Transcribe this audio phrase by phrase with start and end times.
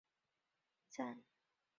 [0.03, 1.23] 红磡站。